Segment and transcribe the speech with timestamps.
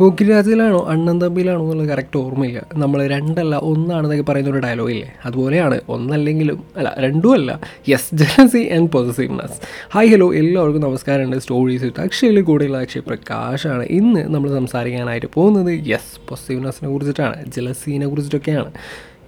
[0.00, 2.60] പോക്കിരാജിലാണോ അണ്ണൻ തമ്പിയിലാണോ എന്നുള്ളത് കറക്റ്റ് ഓർമ്മയില്ല.
[2.82, 5.08] നമ്മൾ രണ്ടല്ല ഒന്നാണെന്നൊക്കെ പറയുന്ന ഒരു ഡയലോഗ് ഇല്ലേ?
[5.24, 9.56] അതുപോലെയാണ് ഒന്നല്ലെങ്കിലും അല്ല രണ്ടും അല്ല yes jealousy and positiveness
[9.94, 11.38] hi hello എല്ലാവർക്കും നമസ്കാരമുണ്ട്.
[11.44, 13.84] സ്റ്റോറീസ് അക്ഷയിൽ കൂടെയുള്ള അക്ഷയ് പ്രകാശാണ്.
[14.00, 18.72] ഇന്ന് നമ്മൾ സംസാരിക്കാനായിട്ട് പോകുന്നത് യെസ് പോസിറ്റീവ്നെസ്സിനെ കുറിച്ചിട്ടാണ് ജലസീനെ കുറിച്ചിട്ടൊക്കെയാണ്.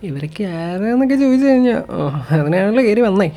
[0.08, 1.80] ഇവരൊക്കെ ആരാന്നൊക്കെ ചോദിച്ചു കഴിഞ്ഞാൽ
[2.34, 3.28] അതിനാണല്ലോ കയറി വന്നേ.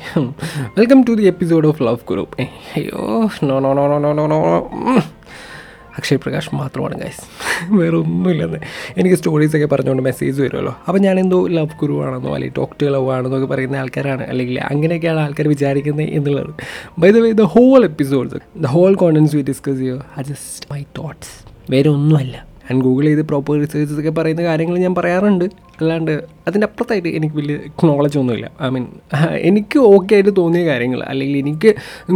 [0.76, 2.36] Welcome to the episode of love group
[2.76, 3.00] അയ്യോ
[3.48, 4.40] no no no no no no.
[5.98, 7.22] Akshay Prakash മാത്രമാണ് ഗൈസ്
[7.78, 8.58] വേറെ ഒന്നുമില്ലെന്ന്
[8.96, 10.76] എനിക്ക് സ്റ്റോറീസൊക്കെ പറഞ്ഞുകൊണ്ട് മെസ്സേജ് വരുമല്ലോ.
[10.88, 14.22] അപ്പോൾ ഞാൻ എന്തോ ലവ് ഗുരു ആണെന്നോ അല്ലെങ്കിൽ ടോക്ക് ടു ലവ് ആണെന്നോ ഒക്കെ പറയുന്ന ആൾക്കാരാണ്.
[14.22, 16.54] അല്ലെങ്കിൽ അങ്ങനെയൊക്കെയാണ് ആൾക്കാർ വിചാരിക്കുന്നത് എന്നുള്ളത്.
[16.98, 20.82] By the way the whole episodes the whole contents we discuss ചെയ്യുക ആ ജസ്റ്റ് മൈ
[20.98, 21.34] തോട്ട്സ്
[21.70, 22.51] വേറെ ഒന്നുമല്ല.
[22.66, 25.46] ഞാൻ ഗൂഗിൾ ചെയ്ത് പ്രോപ്പർ റിസർച്ചസ് ഒക്കെ പറയുന്ന കാര്യങ്ങൾ ഞാൻ പറയാറുണ്ട്.
[25.80, 26.12] അല്ലാണ്ട്
[26.48, 28.46] അതിന്റെ അപ്പുറത്തായിട്ട് എനിക്ക് വലിയ നോളജ് ഒന്നുമില്ല.
[28.62, 28.84] ഐ മീൻ
[29.48, 31.70] എനിക്ക് ഓക്കെ ആയിട്ട് തോന്നിയ കാര്യങ്ങൾ അല്ലെങ്കിൽ എനിക്ക്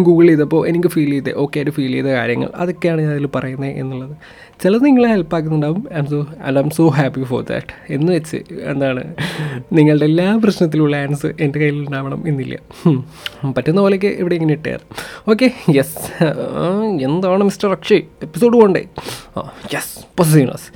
[0.08, 4.14] ഗൂഗിൾ ചെയ്തപ്പോൾ എനിക്ക് ഫീൽ ചെയ്ത് ഓക്കെ ആയിട്ട് ഫീൽ ചെയ്ത കാര്യങ്ങൾ അതൊക്കെയാണ് ഞാൻ അതിൽ പറയുന്നത് എന്നുള്ളത്.
[4.62, 5.82] ചിലത് നിങ്ങളെ help ആക്കുന്നുണ്ടാവും.
[6.02, 8.38] I'm so and I'm so happy for that എന്ന് വെച്ച്
[8.72, 9.02] എന്താണ്
[9.76, 12.56] നിങ്ങളുടെ എല്ലാ പ്രശ്നത്തിലുള്ള ആൻസർ എന്റെ കയ്യിൽ ഉണ്ടാവണം എന്നില്ല.
[13.56, 14.80] പറ്റുന്ന പോലെയൊക്കെ ഇവിടെ ഇങ്ങനെ ഇട്ടേർ
[15.32, 15.48] ഓക്കെ
[15.78, 15.98] യെസ്
[17.08, 18.02] എന്താണ് മിസ്റ്റർ അക്ഷയ്?
[18.26, 18.82] എപ്പിസോഡ് പോകണ്ടേ
[19.38, 19.42] ആ
[19.74, 20.66] യെസ് പോസിറ്റീവ്നെസ്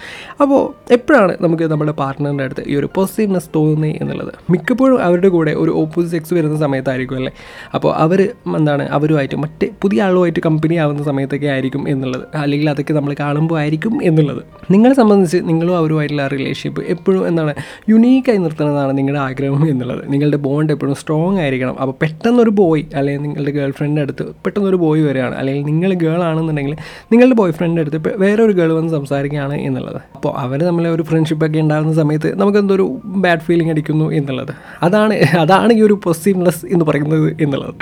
[0.43, 0.61] അപ്പോൾ
[0.97, 4.33] എപ്പോഴാണ് നമുക്ക് നമ്മുടെ പാർട്ട്ണറിന്റെ അടുത്ത് ഈ ഒരു പോസിറ്റീവ്നെസ് തോന്നുന്നത് എന്നുള്ളത്?
[4.53, 7.33] മിക്കപ്പോഴും അവരുടെ കൂടെ ഒരു ഓപ്പോസിറ്റ് സെക്സ് വരുന്ന സമയത്തായിരിക്കും അല്ലേ?
[7.77, 8.23] അപ്പോൾ അവർ
[8.59, 12.25] എന്താണ് അവരുമായിട്ട് മറ്റ് പുതിയ ആളുമായിട്ട് കമ്പനി ആവുന്ന സമയത്തൊക്കെ ആയിരിക്കും എന്നുള്ളത്.
[12.43, 14.43] അല്ലെങ്കിൽ അതൊക്കെ നമ്മൾ കാണുമ്പോൾ ആയിരിക്കും എന്നുള്ളത്.
[14.71, 17.53] നിങ്ങളെ സംബന്ധിച്ച് നിങ്ങളും അവരുമായിട്ടുള്ള റിലേഷൻഷിപ്പ് എപ്പോഴും എന്താണ്
[17.91, 20.03] യുണീക്കായി നിർത്തണമെന്നാണ് നിങ്ങളുടെ ആഗ്രഹം എന്നുള്ളത്.
[20.13, 21.75] നിങ്ങളുടെ ബോണ്ട് എപ്പോഴും സ്ട്രോങ് ആയിരിക്കണം.
[21.83, 25.35] അപ്പോൾ പെട്ടെന്നൊരു ബോയ് അല്ലെങ്കിൽ നിങ്ങളുടെ ഗേൾ ഫ്രണ്ടിന്റെ അടുത്ത് പെട്ടെന്നൊരു ബോയ് വരികയാണ്.
[25.35, 26.75] അല്ലെങ്കിൽ നിങ്ങൾ ഗേൾ ആണെന്നുണ്ടെങ്കിൽ
[27.13, 30.01] നിങ്ങളുടെ ബോയ് ഫ്രണ്ടിന്റെ അടുത്ത് വേറെ ഒരു ഗേൾ വന്ന് സംസാരിക്കുകയാണ് എന്നുള്ളത്.
[30.15, 32.87] അപ്പോൾ അവർ തമ്മിൽ ഒരു ഫ്രണ്ട്ഷിപ്പൊക്കെ ഉണ്ടാകുന്ന സമയത്ത് നമുക്ക് എന്തൊരു
[33.25, 34.53] ബാഡ് ഫീലിംഗ് അടിക്കുന്നു എന്നുള്ളത്.
[34.83, 37.75] അതാണ് അതാണ് ഈ ഒരു പോസിറ്റീവ്നെസ് എന്ന് പറയുന്നത് എന്നുള്ളത്.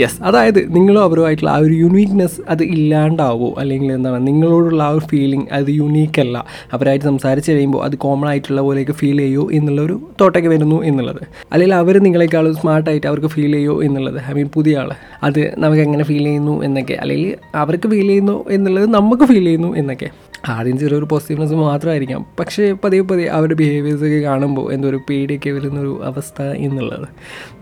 [0.00, 5.35] യെസ് അതായത് നിങ്ങളും അവരുമായിട്ടുള്ള ആ ഒരു യുണീക്നെസ് അത് ഇല്ലാണ്ടാവോ അല്ലെങ്കിൽ എന്താണ് നിങ്ങളോടുള്ള ആ ഒരു ഫീലിംഗ്
[5.52, 6.46] അത് യുണീക്ക് അല്ല.
[6.72, 11.16] അവരായിട്ട് സംസാരിച്ച് കഴിയുമ്പോൾ അത് കോമൺ ആയിട്ടുള്ള പോലെയൊക്കെ ഫീൽ ചെയ്യുമോ എന്നുള്ളൊരു തോട്ടൊക്കെ വരുന്നു എന്നുള്ളത്.
[11.52, 14.20] അല്ലെങ്കിൽ അവർ നിങ്ങളെക്കാളും സ്മാർട്ടായിട്ട് അവർക്ക് ഫീൽ ചെയ്യുമോ എന്നുള്ളത്.
[14.30, 14.90] ഐ മീൻ പുതിയ ആൾ
[15.22, 16.94] അത് നമുക്ക് എങ്ങനെ ഫീൽ ചെയ്യുന്നു എന്നൊക്കെ.
[16.94, 20.10] അല്ലെങ്കിൽ അവർക്ക് ഫീൽ ചെയ്യുന്നു എന്നുള്ളത് നമുക്ക് ഫീൽ ചെയ്യുന്നു എന്നൊക്കെ.
[20.48, 22.26] ആദ്യം ചെറിയൊരു പോസിറ്റീവ്നെസ് മാത്രമായിരിക്കാം.
[22.40, 27.08] പക്ഷേ പതിയെ പതിയെ അവരുടെ ബിഹേവിയേഴ്സൊക്കെ കാണുമ്പോൾ എന്തോ ഒരു പേടിയൊക്കെ വരുന്നൊരു അവസ്ഥ എന്നുള്ളത്.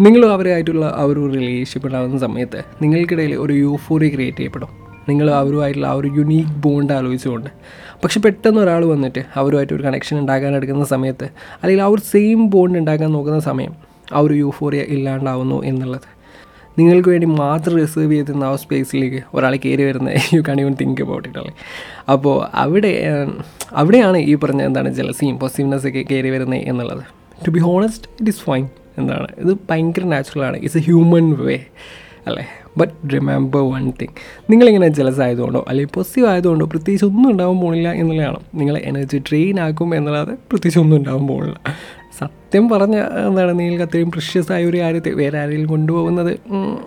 [0.00, 4.68] നിങ്ങളും അവരുമായിട്ടുള്ള ആ ഒരു റിലേഷൻഷിപ്പ് ഉണ്ടാകുന്ന സമയത്ത് നിങ്ങൾക്കിടയിൽ ഒരു യൂഫോറി ക്രിയേറ്റ് ചെയ്യപ്പെടും.
[5.08, 7.50] നിങ്ങൾ അവരുമായിട്ടുള്ള ആ ഒരു യുണീക്ക് ബോണ്ട് ആലോചിച്ചുകൊണ്ട്.
[8.04, 11.24] പക്ഷെ പെട്ടെന്ന് ഒരാൾ വന്നിട്ട് അവരുമായിട്ട് ഒരു കണക്ഷൻ ഉണ്ടാക്കാൻ എടുക്കുന്ന സമയത്ത്
[11.62, 13.72] അല്ലെങ്കിൽ ആ ഒരു സെയിം ബോണ്ട് ഉണ്ടാക്കാൻ നോക്കുന്ന സമയം
[14.14, 16.08] ആ ഒരു യൂഫോറിയ ഇല്ലാണ്ടാവുന്നു എന്നുള്ളത്.
[16.78, 21.28] നിങ്ങൾക്ക് വേണ്ടി മാത്രം റിസർവ് ചെയ്തിരുന്ന ആ സ്പേസിലേക്ക് ഒരാൾ കയറി വരുന്നത് you can't even think about
[21.28, 21.52] it അല്ലേ?
[22.12, 22.92] അപ്പോൾ അവിടെ
[23.72, 27.04] അവിടെയാണ് ഈ പറഞ്ഞ എന്താണ് ജലസിയും പോസിറ്റീവ്നെസ് ഒക്കെ കയറി വരുന്നത് എന്നുള്ളത്.
[27.46, 28.66] To be honest it is fine
[28.98, 29.28] എന്താണ്?
[29.38, 31.56] ഇത് ഭയങ്കര നാച്ചുറലാണ് ഇറ്റ്സ് എ ഹ്യൂമൻ വേ
[32.26, 32.44] അല്ലേ?
[32.78, 34.14] ബട്ട് റിമെമ്പർ വൺ തിങ്
[34.50, 38.40] നിങ്ങളിങ്ങനെ ജലസ് ആയതുകൊണ്ടോ അല്ലെങ്കിൽ പോസിറ്റീവ് ആയതുകൊണ്ടോ പ്രത്യേകിച്ച് ഒന്നും ഉണ്ടാവാൻ പോകുന്നില്ല എന്നുള്ളതാണ്.
[38.60, 41.60] നിങ്ങളെ എനർജി ഡ്രെയിൻ ആക്കും എന്നല്ലാതെ പ്രത്യേകിച്ച് ഒന്നും ഉണ്ടാവാൻ പോകുന്നില്ല.
[42.18, 42.96] സത്യം പറഞ്ഞ
[43.28, 46.32] എന്താണ് നിങ്ങൾക്ക് അത്രയും പ്രഷ്യസ് ആയ ഒരു കാര്യത്തെ വേറെ ആരെങ്കിലും കൊണ്ടുപോകുന്നത്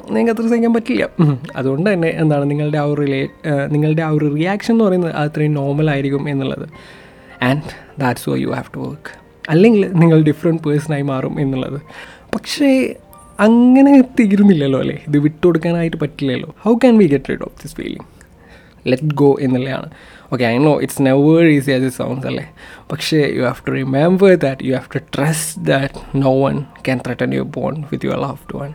[0.10, 1.10] നിങ്ങൾക്ക് അത്ര സഹിക്കാൻ പറ്റില്ല.
[1.56, 3.22] അതുകൊണ്ട് തന്നെ എന്താണ് നിങ്ങളുടെ ആ ഒരു റിലേ
[3.74, 6.66] നിങ്ങളുടെ ആ ഒരു റിയാക്ഷൻ എന്ന് പറയുന്നത് അത് അത്രയും നോർമൽ ആയിരിക്കും എന്നുള്ളത്.
[7.44, 7.62] And
[8.02, 9.12] that's why you have to work
[9.50, 11.80] അല്ലെങ്കിൽ നിങ്ങൾ ഡിഫറെന്റ് പേഴ്സണായി മാറും എന്നുള്ളത്.
[12.36, 12.70] പക്ഷേ
[13.40, 15.04] അങ്ങനെ തീരുന്നില്ലല്ലോ അല്ലേ?
[15.08, 16.56] ഇത് വിട്ടുകൊടുക്കാനായിട്ട് പറ്റില്ലല്ലോ.
[16.60, 18.06] How can we get rid of this feeling
[18.88, 19.90] let go എന്നുള്ളതാണ്.
[20.34, 22.46] Okay I know it's never easy as it sounds അല്ലേ?
[22.92, 27.34] പക്ഷേ you have to remember that you have to trust that no one can threaten
[27.34, 28.74] your bond with your love to one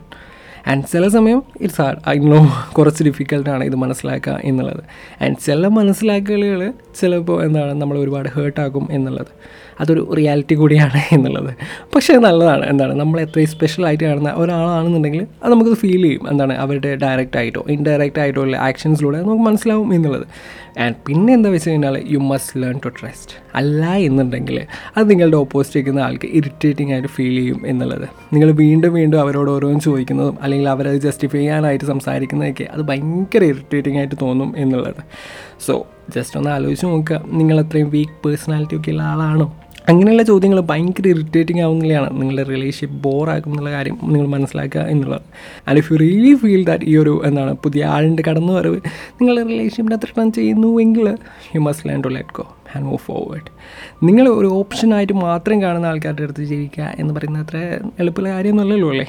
[0.69, 4.85] and ചില സമയം it's hard I know കുറച്ച് ഡിഫിക്കൽട്ടാണ് ഇത് മനസ്സിലാക്കുക എന്നുള്ളത്.
[5.23, 9.27] And ചില മനസ്സിലാക്കലുകൾ ചിലപ്പോൾ എന്താണ് നമ്മൾ ഒരുപാട് ഹേർട്ടാക്കും എന്നുള്ളത്.
[9.81, 11.55] അതൊരു റിയാലിറ്റി കൂടിയാണ് എന്നുള്ളത്.
[11.95, 12.67] പക്ഷേ നല്ലതാണ്.
[12.67, 16.29] എന്താണ് നമ്മൾ എത്രയും സ്പെഷ്യൽ ആയിട്ട് കാണുന്ന ഒരാളാണെന്നുണ്ടെങ്കിൽ അത് നമുക്ക് ഫീൽ ചെയ്യും.
[16.31, 20.27] എന്താണ് അവരുടെ ഡയറക്റ്റ് ആയിട്ടോ ഇൻഡയറക്റ്റ് ആയിട്ടോ ഉള്ള ആക്ഷൻസിലൂടെ നമുക്ക് മനസ്സിലാവും എന്നുള്ളത്.
[20.79, 24.67] ആൻഡ് പിന്നെ എന്താ വെച്ച് കഴിഞ്ഞാൽ you must learn to trust അല്ല എന്നുണ്ടെങ്കിൽ
[24.97, 28.09] അത് നിങ്ങളുടെ ഓപ്പോസിറ്റ് നിൽക്കുന്ന ആൾക്ക് ഇറിറ്റേറ്റിംഗ് ആയിട്ട് ഫീൽ ചെയ്യും എന്നുള്ളത്.
[28.33, 34.15] നിങ്ങൾ വീണ്ടും വീണ്ടും അവരോട് ഓരോന്ന് ചോദിക്കുന്നതും അല്ലെങ്കിൽ അവരത് ജസ്റ്റിഫൈ ചെയ്യാനായിട്ട് സംസാരിക്കുന്നതൊക്കെ അത് ഭയങ്കര ഇറിറ്റേറ്റിംഗ് ആയിട്ട്
[34.23, 35.03] തോന്നും എന്നുള്ളത്.
[35.61, 37.23] സോ ജസ്റ്റ് ഒന്ന് ആലോചിച്ച് നോക്കുക.
[37.27, 39.57] നിങ്ങൾ അത്രയും വീക്ക് പേഴ്സണാലിറ്റി ഒക്കെ ഉള്ള ആളാണോ?
[39.89, 45.23] അങ്ങനെയുള്ള ചോദ്യങ്ങൾ ഭയങ്കര ഇറിറ്റേറ്റിംഗ് ആവുന്നതാണ് നിങ്ങളുടെ റിലേഷൻഷിപ്പ് ബോറാക്കും എന്നുള്ള കാര്യം നിങ്ങൾ മനസ്സിലാക്കുക എന്നുള്ളത്.
[45.69, 48.77] And if you really feel that ഈ ഒരു എന്താണ് പുതിയ ആളിന്റെ കടന്നു വരവ്
[49.21, 51.09] നിങ്ങളുടെ റിലേഷൻഷിപ്പിനെ ചെയ്യുന്നു എങ്കിൽ
[51.55, 53.49] you must learn to let go and move forward
[54.03, 57.57] നിങ്ങൾ ഒരു ഓപ്ഷനായിട്ട് മാത്രം കാണുന്ന ആൾക്കാരുടെ അടുത്ത് ജീവിക്കുക എന്ന് പറയുന്ന അത്ര
[57.99, 59.07] എളുപ്പമുള്ള കാര്യമൊന്നുമല്ലല്ലോ അല്ലേ?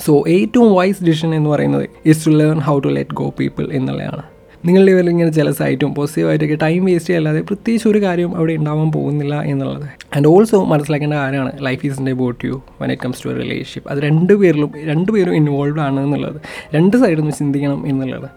[0.00, 4.24] സോ ഏറ്റവും വൈസ് ഡിസിഷൻ എന്ന് പറയുന്നത് is to learn how to let go people എന്നുള്ളതാണ്.
[4.66, 9.86] നിങ്ങളുടെ ഇവരിൽ ഇങ്ങനെ ജലസായിട്ടും പോസിറ്റീവായിട്ടൊക്കെ ടൈം വേസ്റ്റ് ചെയ്യാതെ പ്രത്യേകിച്ച് ഒരു കാര്യം അവിടെ ഉണ്ടാവാൻ പോകുന്നില്ല എന്നുള്ളത്.
[10.16, 13.98] ആൻഡ് ഓൾസോ മനസ്സിലാക്കേണ്ട കാര്യമാണ് life is in the boat you when it comes to relationship അത്
[13.98, 16.40] രണ്ട് പേരിലും രണ്ട് പേരും ഇൻവോൾവ് ആണ് എന്നുള്ളത്.
[16.74, 18.28] രണ്ട് സൈഡിൽ നിന്ന് ചിന്തിക്കണം എന്നുള്ളത്.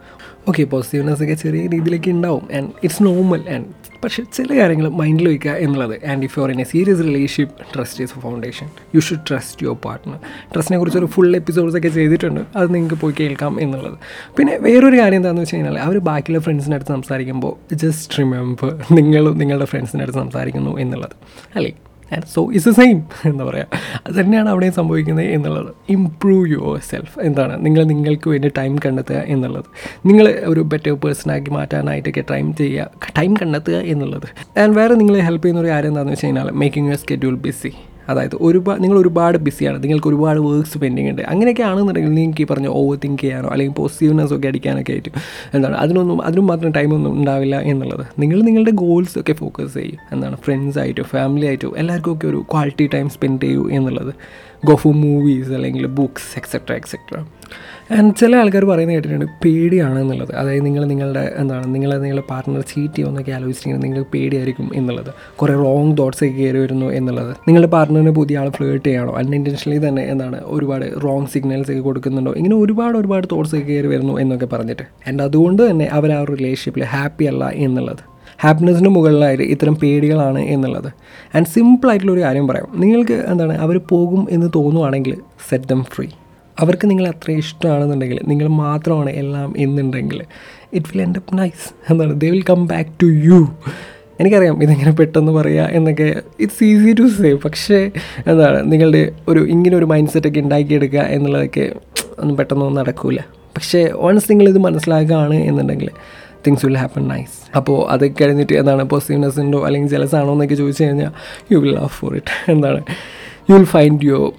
[0.49, 3.65] ഓക്കെ പോസിറ്റീവ്നെസ് ഒക്കെ ചെറിയ രീതിയിലൊക്കെ ഉണ്ടാവും ആൻഡ് ഇറ്റ്സ് നോർമൽ ആൻഡ്
[4.03, 6.05] പക്ഷേ ചില കാര്യങ്ങൾ മൈൻഡിൽ വയ്ക്കുക എന്നുള്ളത്.
[6.05, 10.17] And if your in a serious relationship trust is foundation you should trust your partner
[10.53, 12.41] ട്രസ്റ്റിനെ കുറിച്ച് ഒരു ഫുൾ എപ്പിസോഡ്സ് ഒക്കെ ചെയ്തിട്ടുണ്ട്.
[12.55, 13.97] അത് നിങ്ങൾക്ക് പോയി കേൾക്കാം എന്നുള്ളത്.
[14.37, 19.65] പിന്നെ വേറൊരു കാര്യം എന്താണെന്ന് വെച്ച് കഴിഞ്ഞാൽ അവർ ബാക്കിയുള്ള ഫ്രണ്ട്സിന്റെ അടുത്ത് സംസാരിക്കുമ്പോൾ ജസ്റ്റ് റിമെമ്പർ നിങ്ങളും നിങ്ങളുടെ
[19.65, 21.15] ഫ്രണ്ട്സിന്റെ അടുത്ത് സംസാരിക്കുന്നു എന്നുള്ളത്.
[21.55, 21.73] അല്ലേ?
[22.13, 25.71] And so is a same എന്താ പറയുക അത് തന്നെയാണ് അവിടെയും സംഭവിക്കുന്നത് എന്നുള്ളത്.
[25.89, 27.65] ഇംപ്രൂവ് യുവർ സെൽഫ് എന്താണ്?
[27.65, 29.69] നിങ്ങൾ നിങ്ങൾക്ക് വേണ്ടി ടൈം കണ്ടെത്തുക എന്നുള്ളത്.
[30.05, 34.27] നിങ്ങൾ ഒരു ബെറ്റർ പേഴ്സണാക്കി മാറ്റാനായിട്ടൊക്കെ ടൈം ചെയ്യുക ടൈം കണ്ടെത്തുക എന്നുള്ളത്.
[34.57, 37.73] ആൻഡ് വേറെ നിങ്ങളെ ഹെൽപ്പ് ചെയ്യുന്ന ഒരു കാര്യം എന്താണെന്ന് വെച്ച് കഴിഞ്ഞാൽ മേക്കിംഗ് യുവർ സ്കെഡ്യൂൾ ബിസി
[38.09, 39.83] അതായത് ഒരുപാട് നിങ്ങൾ ഒരുപാട് ബിസിയാണ്.
[39.83, 41.21] നിങ്ങൾക്ക് ഒരുപാട് വർക്ക്സ് പെൻഡിങ് ഉണ്ട്.
[41.21, 45.09] അങ്ങനെയൊക്കെ ആണെന്നുണ്ടെങ്കിൽ നിങ്ങൾക്ക് ഈ പറഞ്ഞ ഓവർ തിങ്ക് ചെയ്യാനോ അല്ലെങ്കിൽ പോസിറ്റീവ്നെസ് ഒക്കെ അടിക്കാനൊക്കെ ആയിട്ട്
[45.53, 48.05] എന്താണ് അതിനൊന്നും അതിനും മാത്രം ടൈമൊന്നും ഉണ്ടാവില്ല എന്നുള്ളത്.
[48.19, 49.97] നിങ്ങൾ നിങ്ങളുടെ ഗോൾസ് ഒക്കെ ഫോക്കസ് ചെയ്യും.
[50.11, 54.13] എന്താണ് ഫ്രണ്ട്സ് ആയിട്ടോ ഫാമിലി ആയിട്ടോ എല്ലാവർക്കും ഒക്കെ ഒരു ക്വാളിറ്റി ടൈം സ്പെൻഡ് ചെയ്യൂ എന്നുള്ളത്.
[54.65, 57.25] ഗോ ഫോർ മൂവീസ് അല്ലെങ്കിൽ ബുക്സ് എക്സെട്ര എക്സെട്ര
[57.93, 62.93] ആൻഡ് ചില ആൾക്കാർ പറയുന്നത് കേട്ടിട്ടുണ്ട് പേടിയാണ് എന്നുള്ളത് അതായത് നിങ്ങൾ നിങ്ങളുടെ എന്താണ് നിങ്ങൾ നിങ്ങളുടെ പാർട്ട്ണർ ചീറ്റ്
[62.93, 65.13] ചെയ്യുമെന്നൊക്കെ ആലോചിച്ചിട്ടുണ്ടെങ്കിൽ നിങ്ങൾക്ക് പേടിയായിരിക്കും എന്നുള്ളത്.
[65.35, 67.35] കുറേ റോങ് തോട്ട്സ് ഒക്കെ കയറി വരുന്നു എന്നുള്ളത്.
[67.47, 72.33] നിങ്ങളുടെ പാർട്ട്ണറിന് പുതിയ ആൾ ഫ്ലേർട്ട് ചെയ്യണോ അൺഇന്റൻഷനലി തന്നെ എന്താണ് ഒരുപാട് റോങ് സിഗ്നൽസ് ഒക്കെ കൊടുക്കുന്നുണ്ടോ?
[72.33, 74.83] ഇങ്ങനെ ഒരുപാട് ഒരുപാട് തോട്ട്സ് ഒക്കെ കയറി വരുന്നു എന്നൊക്കെ പറഞ്ഞിട്ട്.
[75.07, 78.08] ആൻഡ് അതുകൊണ്ട് തന്നെ അവർ ആ റിലേഷൻഷിപ്പിൽ ഹാപ്പി അല്ല എന്നുള്ളത്.
[78.39, 80.89] ഹാപ്പിനെസ്സിന് മുകളിലായിട്ട് ഇത്തരം പേടികളാണ് എന്നുള്ളത്.
[81.35, 82.67] ആൻഡ് സിമ്പിളായിട്ടുള്ള ഒരു കാര്യം പറയാം.
[82.75, 85.15] നിങ്ങൾക്ക് എന്താണ് അവർ പോകും എന്ന് തോന്നുവാണെങ്കിൽ
[85.49, 86.07] സെറ്റ് ദം ഫ്രീ
[86.59, 90.21] അവർക്ക് നിങ്ങൾ അത്ര ഇഷ്ടമാണെന്നുണ്ടെങ്കിൽ നിങ്ങൾ മാത്രമാണ് എല്ലാം എന്നുണ്ടെങ്കിൽ
[90.73, 93.47] it will end up nice എന്താണ് they will come back to you
[94.19, 96.15] എനിക്കറിയാം ഇതെങ്ങനെ പെട്ടെന്ന് പറയുക എന്നൊക്കെ.
[96.39, 97.91] ഇറ്റ്സ് ഈസി ടു സേ പക്ഷേ
[98.27, 101.75] എന്താണ് നിങ്ങളുടെ ഒരു ഇങ്ങനെ ഒരു മൈൻഡ് സെറ്റൊക്കെ ഉണ്ടാക്കിയെടുക്കുക എന്നുള്ളതൊക്കെ
[102.19, 103.25] ഒന്നും പെട്ടെന്നൊന്നും നടക്കില്ല
[103.55, 105.89] പക്ഷേ വൺസ് നിങ്ങളിത് മനസ്സിലാക്കുകയാണ് എന്നുണ്ടെങ്കിൽ
[106.47, 110.83] തിങ്സ് വിൽ ഹാപ്പൻ നൈസ് അപ്പോൾ അത് കഴിഞ്ഞിട്ട് എന്താണ് പോസിറ്റീവ്നെസ് ഉണ്ടോ അല്ലെങ്കിൽ ജലസ് ആണോ എന്നൊക്കെ ചോദിച്ചു
[110.83, 111.11] കഴിഞ്ഞാൽ
[111.51, 112.81] you will love for it എന്താണ്?
[113.49, 114.31] You will find your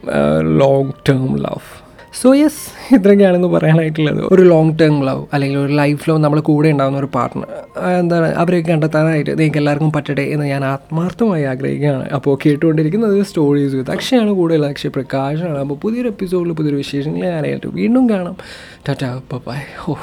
[0.62, 1.64] long term love
[2.20, 2.62] so yes
[2.94, 4.20] ഇത്രയൊക്കെയാണെന്ന് പറയാനായിട്ടുള്ളത്.
[4.32, 7.48] ഒരു ലോങ് ടേം ലവ് അല്ലെങ്കിൽ ഒരു ലൈഫ് ലവ് നമ്മുടെ കൂടെ ഉണ്ടാകുന്ന ഒരു പാർട്ട്ണർ
[7.98, 12.06] എന്താണ് അവരെയൊക്കെ കണ്ടെത്താനായിട്ട് നിങ്ങൾക്ക് എല്ലാവർക്കും പറ്റട്ടെ എന്ന് ഞാൻ ആത്മാർത്ഥമായി ആഗ്രഹിക്കുകയാണ്.
[12.18, 15.58] അപ്പോൾ കേട്ടുകൊണ്ടിരിക്കുന്നത് സ്റ്റോറീസ് വിത്ത് അക്ഷയാണ് കൂടുതൽ അക്ഷയ പ്രകാശാണ്.
[15.58, 18.36] അപ്പോൾ പുതിയൊരു എപ്പിസോഡിൽ പുതിയൊരു വിശേഷങ്ങളെ ഞാനായിട്ട് വീണ്ടും കാണാം.
[18.88, 19.12] ടാറ്റാ
[19.48, 19.96] ബൈ ഓ